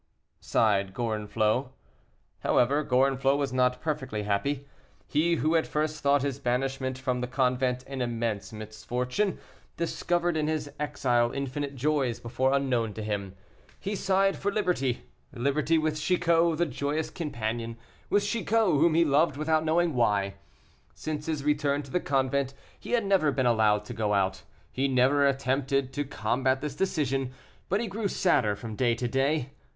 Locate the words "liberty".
14.51-15.03, 15.33-15.77